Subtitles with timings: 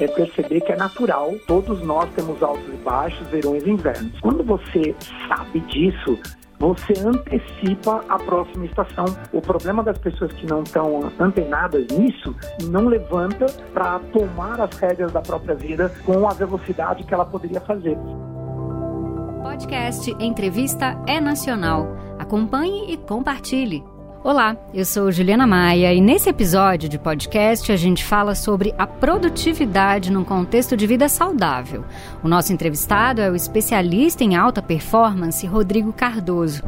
[0.00, 4.18] é perceber que é natural, todos nós temos altos e baixos, verões e invernos.
[4.20, 4.94] Quando você
[5.28, 6.18] sabe disso,
[6.58, 9.04] você antecipa a próxima estação.
[9.32, 12.34] O problema das pessoas que não estão antenadas nisso
[12.64, 17.60] não levanta para tomar as rédeas da própria vida com a velocidade que ela poderia
[17.60, 17.96] fazer.
[19.42, 21.86] Podcast Entrevista é Nacional.
[22.18, 23.93] Acompanhe e compartilhe.
[24.24, 28.86] Olá, eu sou Juliana Maia e nesse episódio de podcast a gente fala sobre a
[28.86, 31.84] produtividade num contexto de vida saudável.
[32.22, 36.62] O nosso entrevistado é o especialista em alta performance Rodrigo Cardoso.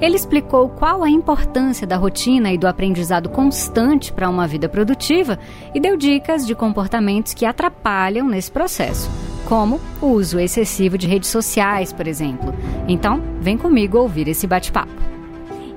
[0.00, 5.38] Ele explicou qual a importância da rotina e do aprendizado constante para uma vida produtiva
[5.74, 9.10] e deu dicas de comportamentos que atrapalham nesse processo
[9.46, 12.54] como o uso excessivo de redes sociais, por exemplo.
[12.88, 15.11] Então, vem comigo ouvir esse bate-papo.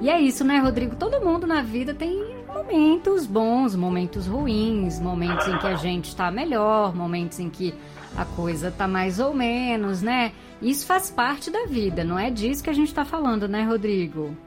[0.06, 0.96] E é isso, né, Rodrigo?
[0.96, 6.30] Todo mundo na vida tem momentos bons, momentos ruins, momentos em que a gente está
[6.30, 7.74] melhor, momentos em que
[8.16, 10.32] a coisa tá mais ou menos, né?
[10.62, 14.38] Isso faz parte da vida, não é disso que a gente está falando, né, Rodrigo?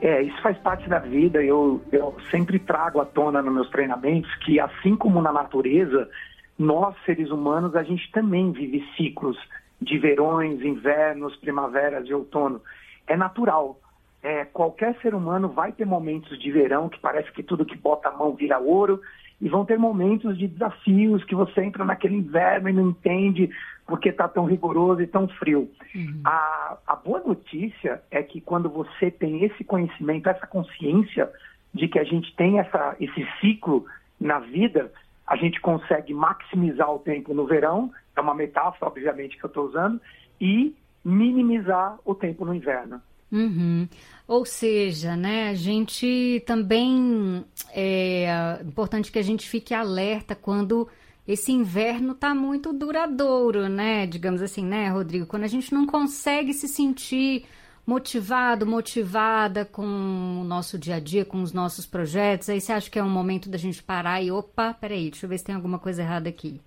[0.00, 1.42] É, isso faz parte da vida.
[1.42, 6.08] Eu, eu sempre trago à tona nos meus treinamentos que, assim como na natureza,
[6.56, 9.36] nós, seres humanos, a gente também vive ciclos
[9.82, 12.62] de verões, invernos, primaveras e outono.
[13.08, 13.76] É natural
[14.22, 18.08] é, qualquer ser humano vai ter momentos de verão que parece que tudo que bota
[18.08, 19.00] a mão vira ouro,
[19.40, 23.48] e vão ter momentos de desafios que você entra naquele inverno e não entende
[23.86, 25.70] porque está tão rigoroso e tão frio.
[25.94, 26.20] Uhum.
[26.24, 31.30] A, a boa notícia é que quando você tem esse conhecimento, essa consciência
[31.72, 33.86] de que a gente tem essa, esse ciclo
[34.20, 34.92] na vida,
[35.26, 39.66] a gente consegue maximizar o tempo no verão, é uma metáfora, obviamente, que eu estou
[39.66, 40.00] usando,
[40.40, 43.00] e minimizar o tempo no inverno.
[43.32, 43.88] Uhum.
[44.26, 50.88] Ou seja, né, a gente também é importante que a gente fique alerta quando
[51.26, 54.06] esse inverno está muito duradouro, né?
[54.06, 55.26] Digamos assim, né, Rodrigo?
[55.26, 57.44] Quando a gente não consegue se sentir
[57.86, 62.90] motivado, motivada com o nosso dia a dia, com os nossos projetos, aí você acha
[62.90, 65.54] que é um momento da gente parar e, opa, peraí, deixa eu ver se tem
[65.54, 66.60] alguma coisa errada aqui.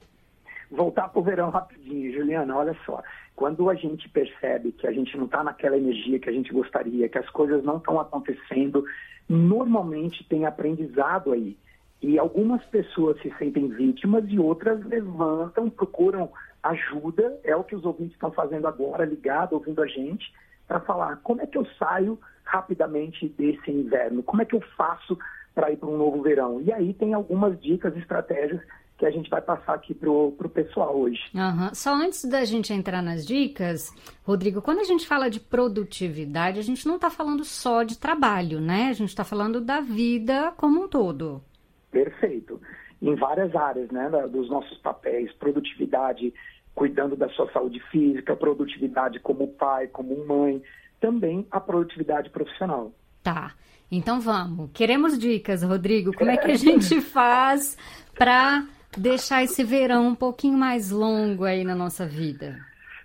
[0.70, 3.02] Voltar para o verão rapidinho, Juliana, olha só.
[3.36, 7.10] Quando a gente percebe que a gente não está naquela energia que a gente gostaria,
[7.10, 8.86] que as coisas não estão acontecendo,
[9.28, 11.58] normalmente tem aprendizado aí.
[12.02, 17.40] E algumas pessoas se sentem vítimas e outras levantam, procuram ajuda.
[17.44, 20.32] É o que os ouvintes estão fazendo agora, ligado, ouvindo a gente,
[20.68, 25.18] para falar como é que eu saio rapidamente desse inverno, como é que eu faço
[25.56, 26.62] para ir para um novo verão.
[26.62, 28.62] E aí tem algumas dicas, estratégias
[29.04, 31.20] que a gente vai passar aqui para o pessoal hoje.
[31.36, 31.74] Uhum.
[31.74, 33.94] Só antes da gente entrar nas dicas,
[34.24, 38.62] Rodrigo, quando a gente fala de produtividade, a gente não está falando só de trabalho,
[38.62, 38.88] né?
[38.88, 41.44] A gente está falando da vida como um todo.
[41.92, 42.62] Perfeito.
[43.02, 46.34] Em várias áreas, né, dos nossos papéis, produtividade,
[46.74, 50.64] cuidando da sua saúde física, produtividade como pai, como mãe,
[51.02, 52.94] também a produtividade profissional.
[53.22, 53.54] Tá.
[53.92, 54.70] Então vamos.
[54.74, 56.14] Queremos dicas, Rodrigo.
[56.14, 57.78] Como é que a gente faz
[58.18, 58.66] para
[58.98, 62.60] deixar esse verão um pouquinho mais longo aí na nossa vida?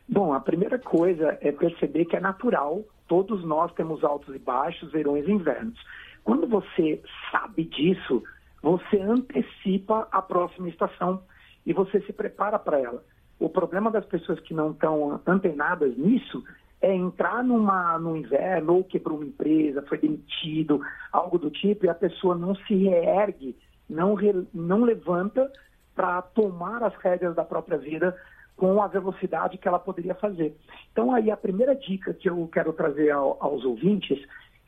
[0.09, 4.91] Bom, a primeira coisa é perceber que é natural, todos nós temos altos e baixos,
[4.91, 5.79] verões e invernos.
[6.25, 7.01] Quando você
[7.31, 8.23] sabe disso,
[8.63, 11.23] você antecipa a próxima estação
[11.65, 13.05] e você se prepara para ela.
[13.39, 16.43] O problema das pessoas que não estão antenadas nisso
[16.81, 20.81] é entrar numa, no inverno ou quebrou uma empresa, foi demitido,
[21.13, 23.57] algo do tipo, e a pessoa não se reergue,
[23.89, 25.51] não, re, não levanta
[25.99, 28.17] para tomar as rédeas da própria vida
[28.57, 30.57] com a velocidade que ela poderia fazer.
[30.93, 34.17] Então, aí a primeira dica que eu quero trazer ao, aos ouvintes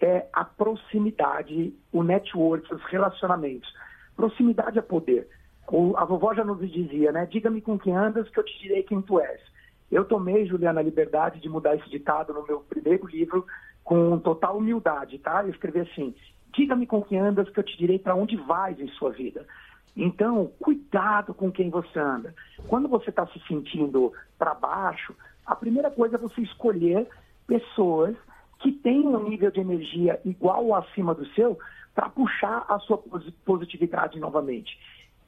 [0.00, 3.72] é a proximidade, o network, os relacionamentos.
[4.16, 5.28] Proximidade é poder.
[5.70, 7.28] O, a vovó já nos dizia, né?
[7.30, 9.40] Diga-me com quem andas que eu te direi quem tu és.
[9.88, 13.46] Eu tomei, Juliana, a liberdade de mudar esse ditado no meu primeiro livro
[13.84, 15.44] com total humildade, tá?
[15.44, 16.12] Eu escrevi assim:
[16.52, 19.46] diga-me com quem andas que eu te direi para onde vais em sua vida.
[19.96, 22.34] Então, cuidado com quem você anda.
[22.68, 27.08] Quando você está se sentindo para baixo, a primeira coisa é você escolher
[27.46, 28.16] pessoas
[28.60, 31.58] que têm um nível de energia igual ou acima do seu
[31.94, 32.98] para puxar a sua
[33.44, 34.78] positividade novamente.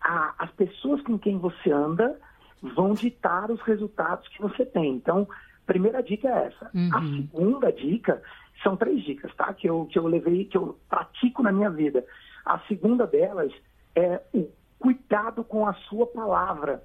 [0.00, 2.18] as pessoas com quem você anda
[2.60, 4.94] vão ditar os resultados que você tem.
[4.94, 5.28] Então,
[5.66, 6.70] primeira dica é essa.
[6.74, 6.90] Uhum.
[6.92, 8.22] A segunda dica
[8.62, 9.52] são três dicas, tá?
[9.52, 12.04] Que eu, que eu levei, que eu pratico na minha vida.
[12.44, 13.52] A segunda delas
[13.94, 14.48] é o
[14.78, 16.82] cuidado com a sua palavra.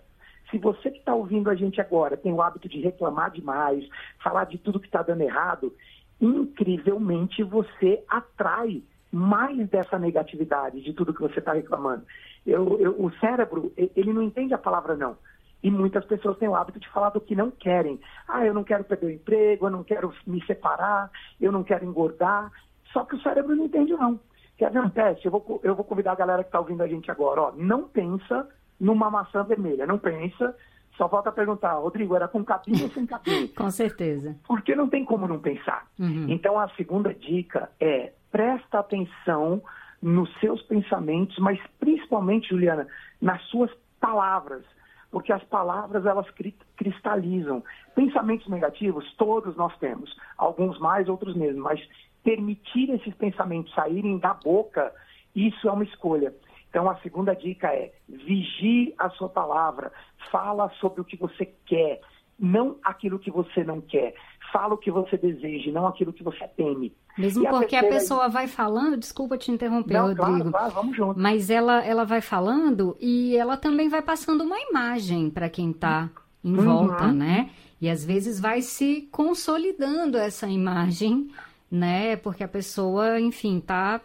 [0.49, 3.87] Se você que está ouvindo a gente agora tem o hábito de reclamar demais,
[4.23, 5.73] falar de tudo que está dando errado,
[6.21, 8.81] incrivelmente você atrai
[9.11, 12.05] mais dessa negatividade de tudo que você está reclamando.
[12.45, 15.17] Eu, eu, o cérebro, ele não entende a palavra não.
[15.63, 17.99] E muitas pessoas têm o hábito de falar do que não querem.
[18.27, 21.09] Ah, eu não quero perder o emprego, eu não quero me separar,
[21.41, 22.51] eu não quero engordar.
[22.93, 24.19] Só que o cérebro não entende, não.
[24.57, 25.25] Quer ver um teste?
[25.25, 27.41] Eu vou, eu vou convidar a galera que está ouvindo a gente agora.
[27.41, 28.47] Ó, não pensa
[28.79, 29.85] numa maçã vermelha.
[29.85, 30.55] Não pensa.
[30.97, 33.47] Só falta perguntar, Rodrigo, era com capim ou sem capim?
[33.55, 34.35] com certeza.
[34.47, 35.85] Porque não tem como não pensar.
[35.99, 36.25] Uhum.
[36.27, 39.61] Então, a segunda dica é presta atenção
[40.01, 42.87] nos seus pensamentos, mas principalmente, Juliana,
[43.21, 44.63] nas suas palavras.
[45.11, 46.27] Porque as palavras, elas
[46.75, 47.63] cristalizam.
[47.95, 50.15] Pensamentos negativos, todos nós temos.
[50.37, 51.57] Alguns mais, outros menos.
[51.57, 51.79] Mas
[52.27, 54.93] permitir esses pensamentos saírem da boca,
[55.33, 56.35] isso é uma escolha.
[56.69, 59.93] Então, a segunda dica é vigie a sua palavra,
[60.29, 62.01] fala sobre o que você quer,
[62.37, 64.13] não aquilo que você não quer.
[64.51, 66.93] Fala o que você deseja, não aquilo que você teme.
[67.17, 70.51] Mesmo e porque a, a pessoa vai falando, desculpa te interromper, não, Rodrigo.
[70.51, 71.17] Claro, vamos junto.
[71.17, 76.09] Mas ela, ela vai falando e ela também vai passando uma imagem para quem está
[76.43, 76.63] em uhum.
[76.63, 77.49] volta, né?
[77.79, 81.29] E às vezes vai se consolidando essa imagem,
[81.69, 82.15] né?
[82.17, 84.01] Porque a pessoa, enfim, tá,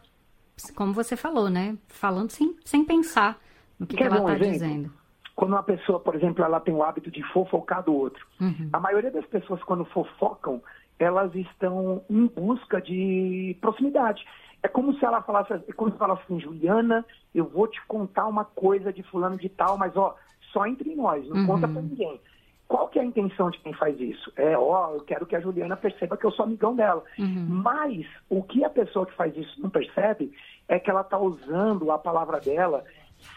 [0.74, 1.76] como você falou, né?
[1.88, 3.38] Falando sem, sem pensar
[3.78, 4.92] no que, que ela está dizendo
[5.34, 8.24] quando uma pessoa, por exemplo, ela tem o hábito de fofocar do outro.
[8.40, 8.68] Uhum.
[8.72, 10.62] A maioria das pessoas, quando fofocam,
[10.98, 14.24] elas estão em busca de proximidade.
[14.62, 17.04] É como se ela falasse, é como se falasse assim, Juliana,
[17.34, 20.14] eu vou te contar uma coisa de fulano de tal, mas ó,
[20.52, 21.46] só entre nós, não uhum.
[21.46, 22.20] conta pra ninguém.
[22.68, 24.32] Qual que é a intenção de quem faz isso?
[24.36, 27.04] É, ó, eu quero que a Juliana perceba que eu sou amigão dela.
[27.18, 27.46] Uhum.
[27.48, 30.32] Mas o que a pessoa que faz isso não percebe
[30.68, 32.84] é que ela está usando a palavra dela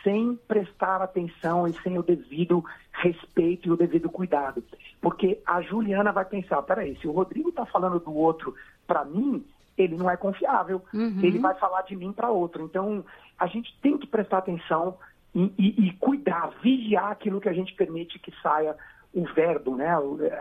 [0.03, 4.63] sem prestar atenção e sem o devido respeito e o devido cuidado.
[5.01, 8.55] Porque a Juliana vai pensar, peraí, se o Rodrigo está falando do outro
[8.87, 9.45] para mim,
[9.77, 11.19] ele não é confiável, uhum.
[11.21, 12.63] ele vai falar de mim para outro.
[12.63, 13.03] Então,
[13.37, 14.97] a gente tem que prestar atenção
[15.33, 18.75] e, e, e, cuidar, vigiar aquilo que a gente permite que saia
[19.15, 19.95] o verbo, né?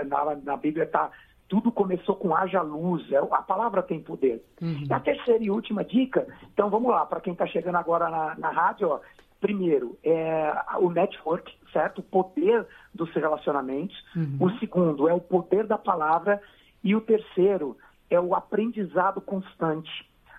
[0.06, 1.10] Na, na Bíblia está
[1.48, 4.42] tudo começou com haja luz, é, a palavra tem poder.
[4.60, 4.86] Uhum.
[4.88, 8.34] E a terceira e última dica, então vamos lá, para quem está chegando agora na,
[8.36, 9.00] na rádio, ó,
[9.44, 11.98] primeiro, é o network, certo?
[11.98, 13.94] O poder dos relacionamentos.
[14.16, 14.38] Uhum.
[14.40, 16.40] O segundo é o poder da palavra.
[16.82, 17.76] E o terceiro
[18.08, 19.90] é o aprendizado constante.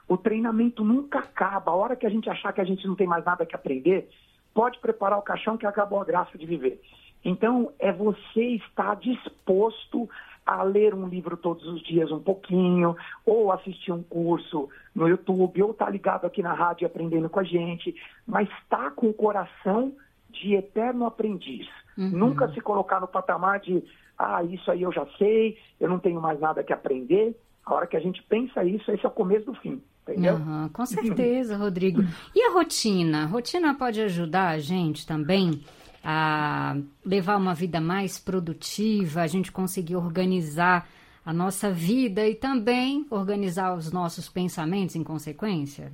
[0.07, 1.71] O treinamento nunca acaba.
[1.71, 4.09] A hora que a gente achar que a gente não tem mais nada que aprender,
[4.55, 6.81] pode preparar o caixão que acabou a graça de viver.
[7.25, 10.07] Então, é você estar disposto
[10.45, 12.95] a ler um livro todos os dias um pouquinho,
[13.25, 17.39] ou assistir um curso no YouTube, ou estar tá ligado aqui na rádio aprendendo com
[17.39, 17.95] a gente,
[18.27, 19.91] mas estar tá com o coração
[20.29, 21.67] de eterno aprendiz.
[21.97, 22.09] Uhum.
[22.09, 23.83] Nunca se colocar no patamar de,
[24.19, 27.35] ah, isso aí eu já sei, eu não tenho mais nada que aprender.
[27.65, 29.81] A hora que a gente pensa isso, esse é o começo do fim.
[30.07, 30.35] Entendeu?
[30.35, 32.03] Uhum, com certeza, Rodrigo.
[32.35, 33.23] E a rotina?
[33.23, 35.59] A rotina pode ajudar a gente também
[36.07, 40.87] a levar uma vida mais produtiva, a gente conseguir organizar
[41.25, 45.91] a nossa vida e também organizar os nossos pensamentos em consequência?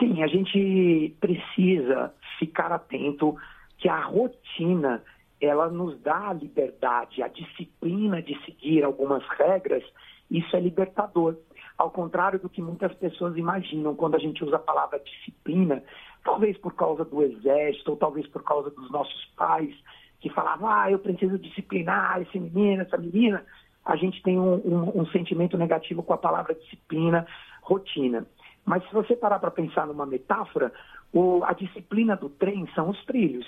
[0.00, 3.36] Sim, a gente precisa ficar atento
[3.78, 5.00] que a rotina
[5.40, 9.84] ela nos dá a liberdade, a disciplina de seguir algumas regras,
[10.28, 11.36] isso é libertador.
[11.78, 15.82] Ao contrário do que muitas pessoas imaginam quando a gente usa a palavra disciplina,
[16.24, 19.74] talvez por causa do exército, ou talvez por causa dos nossos pais,
[20.20, 23.44] que falavam, ah, eu preciso disciplinar esse menino, essa menina,
[23.84, 27.26] a gente tem um, um, um sentimento negativo com a palavra disciplina,
[27.62, 28.26] rotina.
[28.64, 30.72] Mas se você parar para pensar numa metáfora,
[31.12, 33.46] o, a disciplina do trem são os trilhos.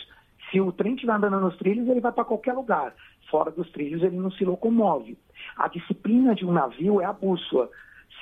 [0.50, 2.95] Se o trem estiver andando nos trilhos, ele vai para qualquer lugar.
[3.31, 5.17] Fora dos trilhos, ele não se locomove.
[5.57, 7.69] A disciplina de um navio é a bússola.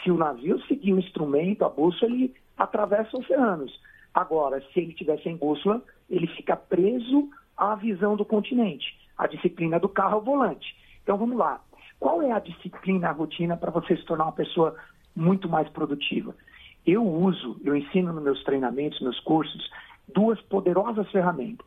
[0.02, 3.72] Se o navio seguir o instrumento, a bússola, ele atravessa oceanos.
[4.14, 8.98] Agora, se ele tiver sem bússola, ele fica preso à visão do continente.
[9.16, 10.74] A disciplina do carro ao volante.
[11.02, 11.60] Então vamos lá.
[11.98, 14.74] Qual é a disciplina, a rotina para você se tornar uma pessoa
[15.14, 16.34] muito mais produtiva?
[16.86, 19.70] Eu uso, eu ensino nos meus treinamentos, meus cursos,
[20.08, 21.66] duas poderosas ferramentas.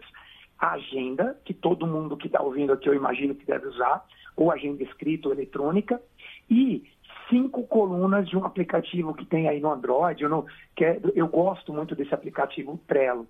[0.57, 4.03] A agenda, que todo mundo que está ouvindo aqui eu imagino que deve usar,
[4.35, 6.01] ou agenda escrita ou eletrônica,
[6.49, 6.83] e
[7.29, 10.23] cinco colunas de um aplicativo que tem aí no Android.
[10.23, 13.27] Eu, não, que é, eu gosto muito desse aplicativo Trello.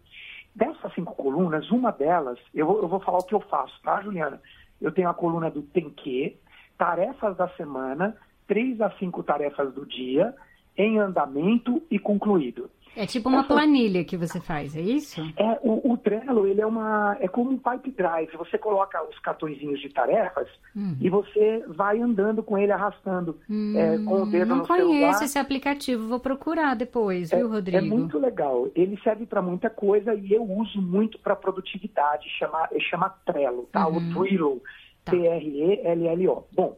[0.56, 4.02] Dessas cinco colunas, uma delas, eu vou, eu vou falar o que eu faço, tá,
[4.02, 4.40] Juliana?
[4.80, 6.38] Eu tenho a coluna do tem que,
[6.78, 8.16] tarefas da semana,
[8.48, 10.36] três a cinco tarefas do dia,
[10.78, 12.70] em andamento e concluído.
[12.96, 13.48] É tipo uma Essa...
[13.48, 15.20] planilha que você faz, é isso?
[15.36, 17.18] É, o, o, Trello, ele é uma.
[17.20, 18.30] É como um pipe drive.
[18.38, 20.96] Você coloca os cartõezinhos de tarefas hum.
[21.02, 24.84] e você vai andando com ele, arrastando hum, é, com o dedo no celular.
[24.84, 27.78] Não conheço esse aplicativo, vou procurar depois, é, viu, Rodrigo?
[27.78, 28.70] É muito legal.
[28.76, 32.30] Ele serve para muita coisa e eu uso muito para produtividade.
[32.38, 33.88] Chama, chama Trello, tá?
[33.88, 33.98] Uhum.
[33.98, 34.62] O Trello.
[35.04, 35.12] Tá.
[35.12, 36.46] T-R-E-L-L-O.
[36.54, 36.78] Bom,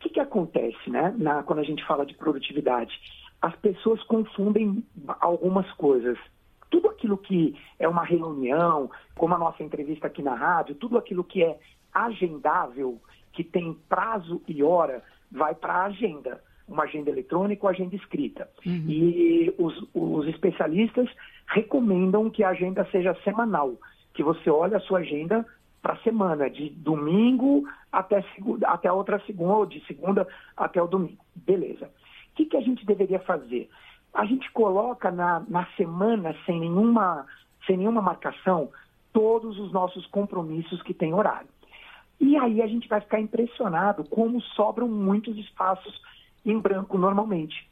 [0.00, 2.92] que, que acontece, né, na, quando a gente fala de produtividade?
[3.40, 4.84] As pessoas confundem
[5.20, 6.18] algumas coisas.
[6.70, 11.24] Tudo aquilo que é uma reunião, como a nossa entrevista aqui na rádio, tudo aquilo
[11.24, 11.58] que é
[11.92, 13.00] agendável,
[13.32, 16.42] que tem prazo e hora, vai para a agenda.
[16.68, 18.48] Uma agenda eletrônica ou agenda escrita.
[18.64, 18.84] Uhum.
[18.88, 21.08] E os, os especialistas
[21.46, 23.74] recomendam que a agenda seja semanal,
[24.14, 25.44] que você olhe a sua agenda
[25.82, 30.86] para a semana, de domingo até, segunda, até outra segunda, ou de segunda até o
[30.86, 31.24] domingo.
[31.34, 31.90] Beleza
[32.40, 33.68] que, que a gente deveria fazer?
[34.14, 37.26] A gente coloca na, na semana, sem nenhuma,
[37.66, 38.70] sem nenhuma marcação,
[39.12, 41.48] todos os nossos compromissos que têm horário.
[42.20, 46.00] E aí a gente vai ficar impressionado como sobram muitos espaços
[46.44, 47.68] em branco normalmente.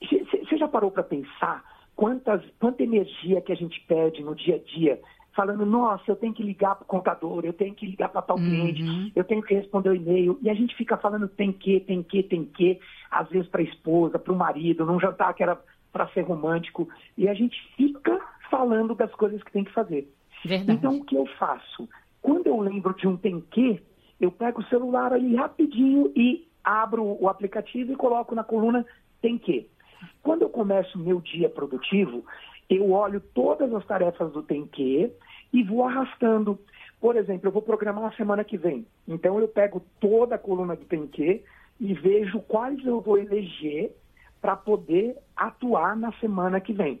[0.00, 1.62] Você já parou para pensar
[1.94, 5.00] quantas, quanta energia que a gente perde no dia a dia
[5.34, 8.36] falando, nossa, eu tenho que ligar para o contador, eu tenho que ligar para tal
[8.36, 8.44] uhum.
[8.44, 10.38] cliente, eu tenho que responder o e-mail.
[10.42, 13.64] E a gente fica falando tem que, tem que, tem que, às vezes para a
[13.64, 15.58] esposa, para o marido, num jantar que era
[15.92, 16.88] para ser romântico.
[17.16, 18.20] E a gente fica
[18.50, 20.12] falando das coisas que tem que fazer.
[20.44, 20.78] Verdade.
[20.78, 21.88] Então, o que eu faço?
[22.20, 23.82] Quando eu lembro de um tem que,
[24.20, 28.84] eu pego o celular ali rapidinho e abro o aplicativo e coloco na coluna
[29.22, 29.68] tem que.
[30.22, 32.24] Quando eu começo meu dia produtivo,
[32.70, 35.12] eu olho todas as tarefas do tem que
[35.52, 36.58] e vou arrastando.
[37.00, 38.86] Por exemplo, eu vou programar a semana que vem.
[39.08, 41.42] Então eu pego toda a coluna do tem que
[41.80, 43.90] e vejo quais eu vou eleger
[44.40, 47.00] para poder atuar na semana que vem.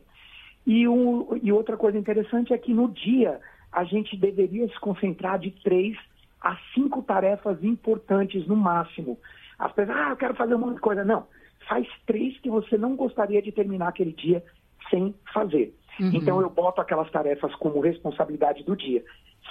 [0.66, 5.50] E, e outra coisa interessante é que no dia a gente deveria se concentrar de
[5.62, 5.96] três
[6.40, 9.18] a cinco tarefas importantes no máximo.
[9.58, 11.04] As pessoas, ah, eu quero fazer um monte de coisa.
[11.04, 11.26] Não,
[11.68, 14.42] faz três que você não gostaria de terminar aquele dia
[14.90, 15.74] sem fazer.
[15.98, 16.10] Uhum.
[16.14, 19.04] Então eu boto aquelas tarefas como responsabilidade do dia.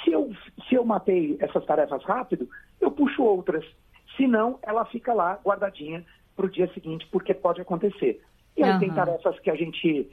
[0.03, 0.31] Se eu,
[0.67, 2.47] se eu matei essas tarefas rápido,
[2.79, 3.65] eu puxo outras.
[4.15, 6.03] Se não, ela fica lá guardadinha
[6.35, 8.21] para o dia seguinte, porque pode acontecer.
[8.55, 8.79] E aí uhum.
[8.79, 10.09] tem tarefas que a gente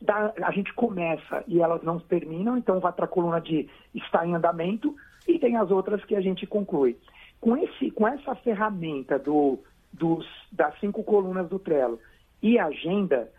[0.00, 4.26] dá, a gente começa e elas não terminam, então vai para a coluna de está
[4.26, 4.94] em andamento,
[5.26, 6.96] e tem as outras que a gente conclui.
[7.40, 9.58] Com, esse, com essa ferramenta do,
[9.92, 11.98] dos, das cinco colunas do Trello
[12.42, 13.30] e agenda,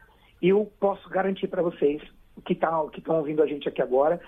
[0.44, 2.02] eu posso garantir para vocês
[2.46, 4.20] que tá, estão ouvindo a gente aqui agora,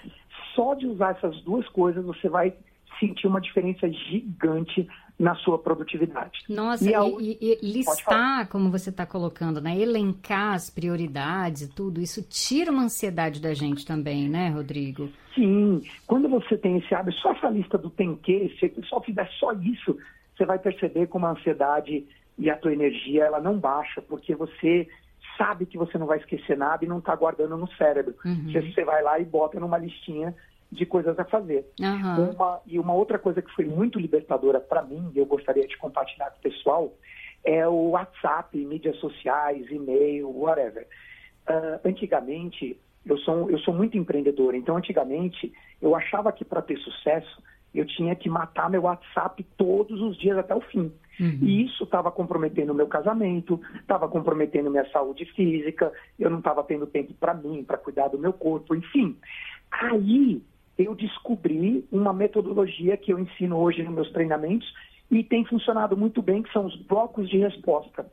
[0.55, 2.53] só de usar essas duas coisas você vai
[2.99, 6.43] sentir uma diferença gigante na sua produtividade.
[6.49, 7.03] Nossa, e, a...
[7.05, 9.77] e, e listar, como você está colocando, né?
[9.77, 15.09] elencar as prioridades e tudo, isso tira uma ansiedade da gente também, né, Rodrigo?
[15.33, 19.29] Sim, quando você tem esse hábito, só essa lista do tem que, se só fizer
[19.39, 19.97] só isso,
[20.35, 22.05] você vai perceber como a ansiedade
[22.37, 24.87] e a tua energia, ela não baixa, porque você
[25.37, 28.15] sabe que você não vai esquecer nada e não está guardando no cérebro.
[28.25, 28.51] Uhum.
[28.51, 30.35] Você vai lá e bota numa listinha
[30.71, 31.65] de coisas a fazer.
[31.79, 32.31] Uhum.
[32.31, 35.77] Uma, e uma outra coisa que foi muito libertadora para mim, e eu gostaria de
[35.77, 36.93] compartilhar com o pessoal,
[37.43, 40.87] é o WhatsApp, mídias sociais, e-mail, whatever.
[41.47, 46.77] Uh, antigamente, eu sou, eu sou muito empreendedor, então antigamente eu achava que para ter
[46.79, 47.41] sucesso
[47.77, 50.91] eu tinha que matar meu WhatsApp todos os dias até o fim.
[51.19, 51.39] Uhum.
[51.41, 56.63] E isso estava comprometendo o meu casamento, estava comprometendo minha saúde física, eu não estava
[56.63, 59.17] tendo tempo para mim, para cuidar do meu corpo, enfim.
[59.71, 60.41] Aí
[60.77, 64.71] eu descobri uma metodologia que eu ensino hoje nos meus treinamentos
[65.09, 68.03] e tem funcionado muito bem, que são os blocos de resposta.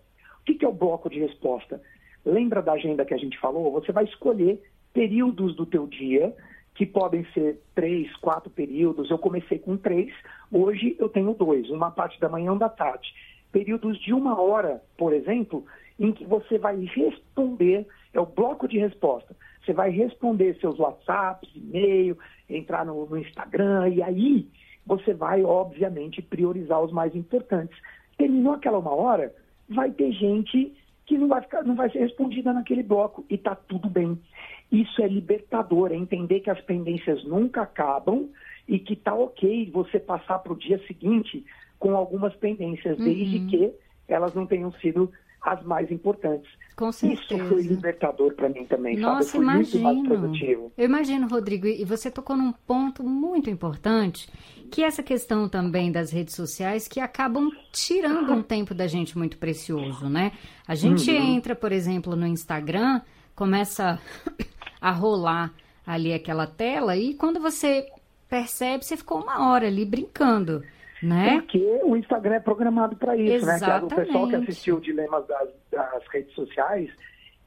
[0.41, 1.81] O que, que é o bloco de resposta?
[2.25, 3.73] Lembra da agenda que a gente falou?
[3.73, 6.35] Você vai escolher períodos do teu dia
[6.75, 9.11] que podem ser três, quatro períodos.
[9.11, 10.13] Eu comecei com três,
[10.51, 13.13] hoje eu tenho dois, uma parte da manhã e uma da tarde.
[13.51, 15.65] Períodos de uma hora, por exemplo,
[15.99, 19.37] em que você vai responder, é o bloco de resposta.
[19.65, 24.49] Você vai responder seus WhatsApps, e-mail, entrar no, no Instagram, e aí
[24.87, 27.79] você vai, obviamente, priorizar os mais importantes.
[28.17, 29.33] Terminou aquela uma hora,
[29.69, 30.75] vai ter gente
[31.07, 34.19] que não vai, ficar, não vai ser respondida naquele bloco, e está tudo bem.
[34.71, 38.29] Isso é libertador, é entender que as pendências nunca acabam
[38.69, 41.45] e que tá ok você passar para o dia seguinte
[41.79, 43.05] com algumas pendências, uhum.
[43.05, 43.73] desde que
[44.09, 45.11] elas não tenham sido
[45.43, 46.49] as mais importantes.
[46.77, 47.35] Com certeza.
[47.35, 49.39] Isso foi libertador para mim também, Nossa, sabe?
[49.39, 49.85] Eu imagino.
[49.85, 50.73] muito mais produtivo.
[50.79, 54.29] Eu imagino, Rodrigo, e você tocou num ponto muito importante,
[54.73, 59.17] que é essa questão também das redes sociais que acabam tirando um tempo da gente
[59.19, 60.33] muito precioso, né?
[60.67, 61.35] A gente Uhum.
[61.37, 63.03] entra, por exemplo, no Instagram,
[63.37, 64.01] começa
[64.81, 65.53] a rolar
[65.87, 67.87] ali aquela tela e quando você
[68.29, 70.63] percebe, você ficou uma hora ali brincando,
[71.03, 71.41] né?
[71.41, 73.59] Porque o Instagram é programado para isso, né?
[73.59, 74.51] Que o pessoal que Exatamente.
[74.51, 76.89] assistiu o Dilemas das, das redes sociais,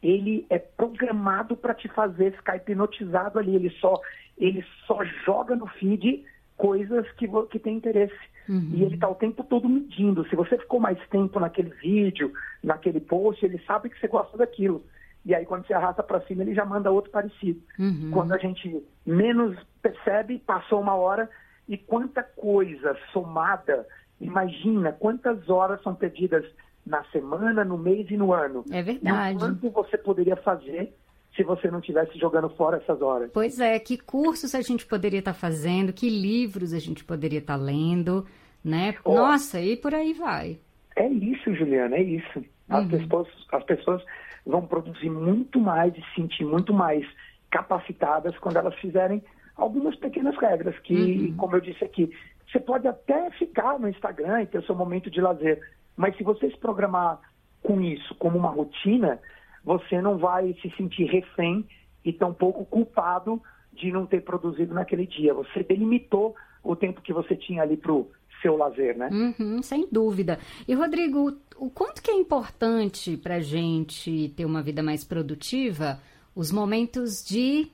[0.04, 3.56] ele é programado para te fazer ficar hipnotizado ali.
[3.56, 4.00] Ele só,
[4.38, 6.24] ele só joga no feed
[6.58, 8.16] coisas que, que tem interesse.
[8.48, 8.72] Uhum.
[8.74, 10.28] E ele está o tempo todo medindo.
[10.30, 12.32] Se você ficou mais tempo naquele vídeo,
[12.64, 14.84] naquele post, ele sabe que você gosta daquilo.
[15.26, 17.60] E aí, quando você arrasta para cima, ele já manda outro parecido.
[17.80, 18.12] Uhum.
[18.12, 21.28] Quando a gente menos percebe, passou uma hora
[21.68, 23.88] e quanta coisa somada,
[24.22, 26.46] imagina quantas horas são perdidas
[26.86, 28.64] na semana, no mês e no ano.
[28.72, 29.40] É E o verdade.
[29.40, 30.94] quanto você poderia fazer
[31.36, 33.30] se você não estivesse jogando fora essas horas.
[33.34, 37.56] Pois é, que cursos a gente poderia estar fazendo, que livros a gente poderia estar
[37.58, 38.26] lendo,
[38.64, 38.96] né?
[39.04, 39.14] Ó.
[39.16, 40.58] Nossa, e por aí vai.
[40.96, 42.44] É isso, Juliana, é isso.
[42.70, 42.90] As, Uhum.
[42.90, 44.02] pessoas, as pessoas
[44.46, 47.06] vão produzir muito mais e se sentir muito mais
[47.52, 49.24] capacitadas quando elas fizerem
[49.56, 51.36] algumas pequenas regras que, Uhum.
[51.38, 52.10] como eu disse aqui,
[52.52, 55.60] você pode até ficar no Instagram e ter o seu momento de lazer,
[55.98, 57.20] mas se você se programar
[57.64, 59.20] com isso como uma rotina,
[59.66, 61.66] você não vai se sentir refém
[62.04, 63.42] e tampouco culpado
[63.74, 65.34] de não ter produzido naquele dia.
[65.34, 68.10] Você delimitou o tempo que você tinha ali para o
[68.42, 69.10] seu lazer, né?
[69.12, 70.40] Uhum, sem dúvida.
[70.68, 76.00] E, Rodrigo, o, quanto que é importante para a gente ter uma vida mais produtiva
[76.36, 77.68] os momentos de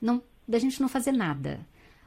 [0.00, 1.60] não, da gente não fazer nada?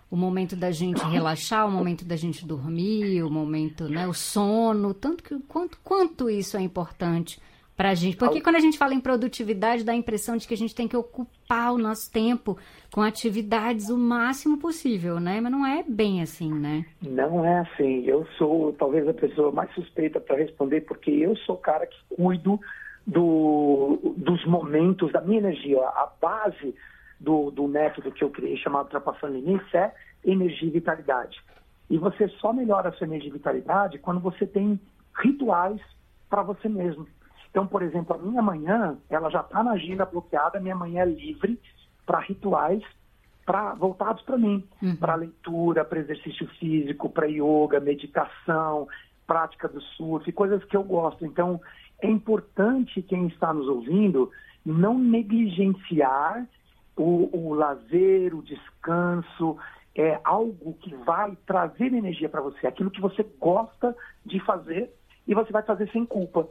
[0.09, 4.93] O momento da gente relaxar, o momento da gente dormir, o momento, né, o sono,
[4.93, 7.41] tanto que quanto, quanto isso é importante
[7.81, 8.15] pra gente.
[8.15, 10.87] Porque quando a gente fala em produtividade, dá a impressão de que a gente tem
[10.87, 12.55] que ocupar o nosso tempo
[12.93, 15.41] com atividades o máximo possível, né?
[15.41, 16.85] Mas não é bem assim, né?
[17.01, 18.05] Não é assim.
[18.05, 21.97] Eu sou talvez a pessoa mais suspeita para responder, porque eu sou o cara que
[22.15, 22.59] cuido
[23.07, 25.79] do, dos momentos, da minha energia.
[25.79, 26.75] A base
[27.19, 29.91] do, do método que eu criei, chamado Ultrapassando Limites, é
[30.23, 31.41] energia e vitalidade.
[31.89, 34.79] E você só melhora a sua energia e vitalidade quando você tem
[35.17, 35.81] rituais
[36.29, 37.07] para você mesmo.
[37.51, 41.05] Então, por exemplo, a minha manhã, ela já está na agenda bloqueada, minha manhã é
[41.05, 41.59] livre
[42.05, 42.81] para rituais
[43.45, 44.95] pra, voltados para mim, Uhum.
[44.95, 48.87] para leitura, para exercício físico, para yoga, meditação,
[49.27, 51.25] prática do surf, coisas que eu gosto.
[51.25, 51.59] Então,
[52.01, 54.31] é importante quem está nos ouvindo
[54.65, 56.47] não negligenciar
[56.95, 59.57] o, o lazer, o descanso,
[59.95, 63.95] é algo que vai trazer energia para você, aquilo que você gosta
[64.25, 64.93] de fazer
[65.27, 66.47] e você vai fazer sem culpa.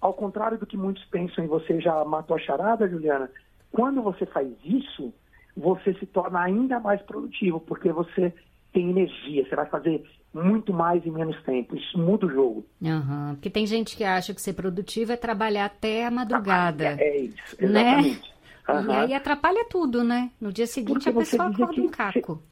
[0.00, 3.30] Ao contrário do que muitos pensam, e você já matou a charada, Juliana,
[3.70, 5.12] quando você faz isso,
[5.56, 8.32] você se torna ainda mais produtivo, porque você
[8.72, 11.76] tem energia, você vai fazer muito mais em menos tempo.
[11.76, 12.66] Isso muda o jogo.
[12.82, 16.96] Aham, Porque tem gente que acha que ser produtivo é trabalhar até a madrugada.
[16.98, 17.98] É isso, Né?
[17.98, 18.30] exatamente.
[18.68, 18.92] E Aham.
[19.00, 20.30] aí atrapalha tudo, né?
[20.40, 22.42] No dia seguinte Porque a pessoa acorda um caco.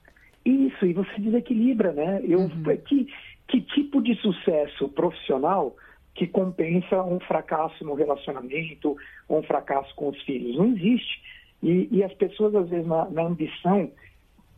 [0.45, 2.21] Isso, e você desequilibra, né?
[2.25, 2.63] Eu, Uhum.
[2.85, 3.07] que,
[3.47, 5.77] que tipo de sucesso profissional
[6.19, 8.97] que compensa um fracasso no relacionamento
[9.31, 10.57] um fracasso com os filhos?
[10.57, 11.23] Não existe.
[11.63, 13.91] E, e as pessoas, às vezes, na, na ambição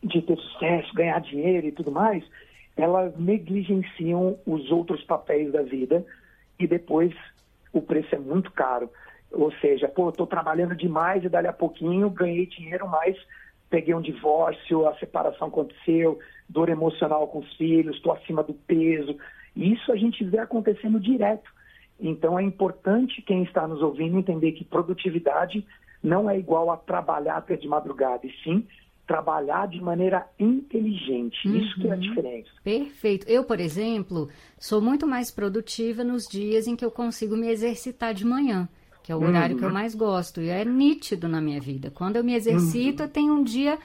[0.03, 2.23] de ter sucesso, ganhar dinheiro e tudo mais,
[2.75, 6.03] elas negligenciam os outros papéis da vida
[6.59, 7.13] e depois
[7.71, 8.89] o preço é muito caro.
[9.31, 13.15] Ou seja, pô, estou trabalhando demais e dali a pouquinho ganhei dinheiro, mas
[13.69, 16.19] peguei um divórcio, a separação aconteceu,
[16.49, 19.15] dor emocional com os filhos, estou acima do peso.
[19.55, 21.49] Isso a gente vê acontecendo direto.
[21.99, 25.65] Então é importante quem está nos ouvindo entender que produtividade
[26.03, 28.65] não é igual a trabalhar até de madrugada, e sim
[29.05, 31.37] trabalhar de maneira inteligente.
[31.45, 32.49] Isso que é a diferença.
[32.63, 33.27] Perfeito.
[33.27, 38.13] Eu, por exemplo, sou muito mais produtiva nos dias em que eu consigo me exercitar
[38.13, 38.69] de manhã,
[39.03, 40.39] que é o horário que eu mais gosto.
[40.39, 41.91] E é nítido na minha vida.
[41.91, 43.77] Quando eu me exercito, eu tenho um dia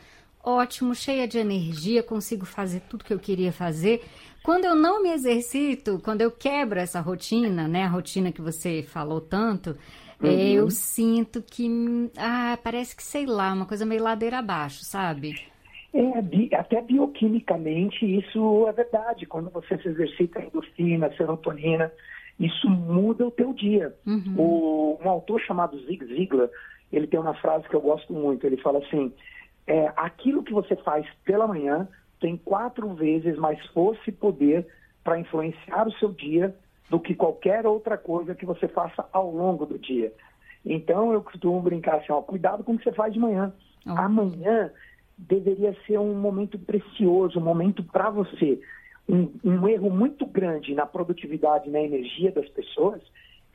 [0.47, 4.03] ótimo, cheia de energia, consigo fazer tudo que eu queria fazer.
[4.45, 8.85] Quando eu não me exercito, quando eu quebro essa rotina, né, a rotina que você
[8.85, 9.77] falou tanto,
[10.23, 11.69] é, eu sinto que,
[12.17, 15.35] ah, parece que, sei lá, uma coisa meio ladeira abaixo, sabe?
[15.93, 19.27] É, até bioquimicamente isso é verdade.
[19.27, 21.91] Quando você se exercita endorfina, serotonina,
[22.39, 23.95] isso muda o teu dia.
[24.39, 26.49] O, um autor chamado Zig Ziglar,
[26.93, 28.47] ele tem uma frase que eu gosto muito.
[28.47, 29.13] Ele fala assim,
[29.67, 31.89] é, aquilo que você faz pela manhã
[32.21, 34.67] tem quatro vezes mais força e poder
[35.03, 36.55] para influenciar o seu dia
[36.89, 40.13] do que qualquer outra coisa que você faça ao longo do dia.
[40.65, 43.53] Então eu costumo brincar assim, ó, cuidado com o que você faz de manhã.
[43.87, 43.91] Oh.
[43.91, 44.71] Amanhã
[45.17, 48.61] deveria ser um momento precioso, um momento para você.
[49.09, 53.01] Um, um, erro muito grande na produtividade e na energia das pessoas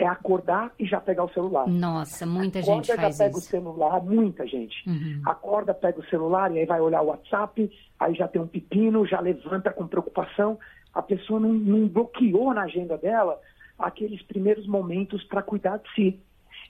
[0.03, 1.67] é acordar e já pegar o celular.
[1.67, 3.47] Nossa, muita Acorda, gente faz já pega isso.
[3.47, 4.89] o celular, muita gente.
[4.89, 5.21] Uhum.
[5.25, 9.05] Acorda, pega o celular e aí vai olhar o WhatsApp, aí já tem um pepino,
[9.05, 10.57] já levanta com preocupação.
[10.93, 13.39] A pessoa não, não bloqueou na agenda dela
[13.77, 16.19] aqueles primeiros momentos para cuidar de si.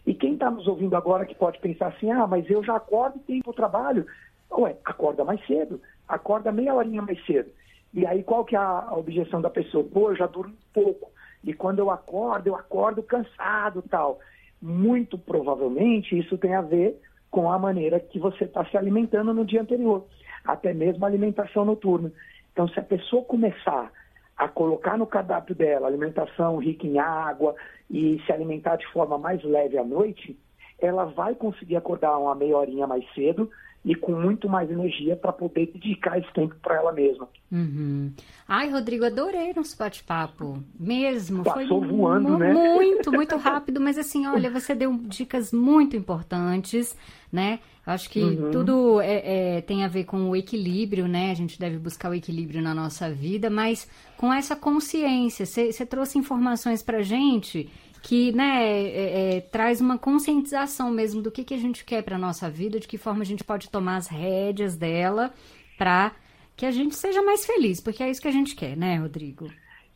[0.06, 3.18] E quem está nos ouvindo agora que pode pensar assim, ah, mas eu já acordo
[3.18, 4.06] e tenho para o trabalho.
[4.52, 7.50] Ué, acorda mais cedo, acorda meia horinha mais cedo.
[7.94, 9.84] E aí qual que é a objeção da pessoa?
[9.84, 11.12] Pô, eu já durmo pouco.
[11.44, 14.20] E quando eu acordo, eu acordo cansado tal.
[14.62, 17.00] Muito provavelmente isso tem a ver
[17.32, 20.06] com a maneira que você está se alimentando no dia anterior,
[20.44, 22.12] até mesmo a alimentação noturna.
[22.52, 23.92] Então, se a pessoa começar
[24.38, 27.56] a colocar no cardápio dela alimentação rica em água
[27.90, 30.38] e se alimentar de forma mais leve à noite,
[30.80, 33.50] ela vai conseguir acordar uma meia horinha mais cedo
[33.84, 37.28] e com muito mais energia para poder dedicar esse tempo para ela mesma.
[37.52, 38.14] Uhum.
[38.48, 40.64] Ai, Rodrigo, adorei nosso bate-papo.
[40.80, 41.44] Mesmo.
[41.44, 42.54] Passou Foi voando, né?
[42.54, 43.82] Muito, muito rápido.
[43.82, 46.96] Mas assim, olha, você deu dicas muito importantes,
[47.32, 47.60] né?
[47.84, 48.52] Acho que uhum.
[48.52, 51.32] tudo é, é, tem a ver com o equilíbrio, né?
[51.32, 55.44] A gente deve buscar o equilíbrio na nossa vida, mas com essa consciência.
[55.46, 57.68] Você trouxe informações para gente
[58.02, 62.18] que né, é, é, traz uma conscientização mesmo do que, que a gente quer para
[62.18, 65.32] nossa vida, de que forma a gente pode tomar as rédeas dela
[65.78, 66.12] para
[66.56, 69.48] que a gente seja mais feliz, porque é isso que a gente quer, né, Rodrigo?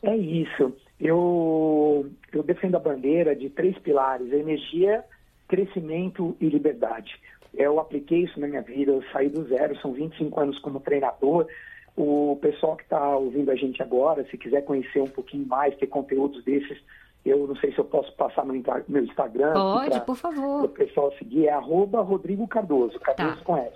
[0.03, 0.73] É isso.
[0.99, 5.03] Eu, eu defendo a bandeira de três pilares: energia,
[5.47, 7.19] crescimento e liberdade.
[7.53, 11.47] Eu apliquei isso na minha vida, eu saí do zero, são 25 anos como treinador.
[11.95, 15.87] O pessoal que está ouvindo a gente agora, se quiser conhecer um pouquinho mais, ter
[15.87, 16.77] conteúdos desses,
[17.25, 19.53] eu não sei se eu posso passar meu, meu Instagram.
[19.53, 20.65] Pode, por favor.
[20.65, 23.43] O pessoal seguir é arroba Rodrigo Cardoso, Cardoso tá.
[23.43, 23.75] com S.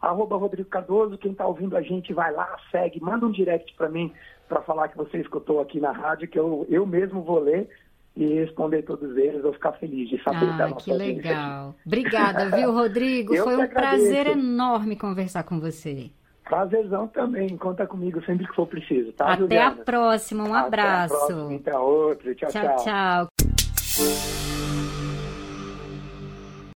[0.00, 3.88] Arroba Rodrigo Cardoso, quem está ouvindo a gente vai lá, segue, manda um direct para
[3.88, 4.12] mim
[4.48, 7.68] para falar que você escutou aqui na rádio, que eu, eu mesmo vou ler
[8.16, 11.74] e responder todos eles, vou ficar feliz de saber ah, da nossa que legal.
[11.86, 13.36] Obrigada, viu, Rodrigo?
[13.44, 16.10] Foi um prazer enorme conversar com você.
[16.44, 17.56] Prazerzão também.
[17.56, 19.80] Conta comigo sempre que for preciso, tá, Até Juliana?
[19.80, 20.44] a próxima.
[20.44, 21.14] Um abraço.
[21.14, 21.56] Até a próxima.
[21.56, 22.34] Até outra.
[22.34, 22.50] tchau.
[22.50, 23.28] Tchau, tchau.
[23.36, 24.49] tchau.